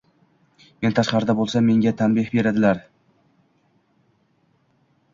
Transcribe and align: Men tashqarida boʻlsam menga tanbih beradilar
Men 0.85 0.95
tashqarida 0.99 1.35
boʻlsam 1.41 1.69
menga 1.71 1.93
tanbih 2.01 2.33
beradilar 2.39 2.85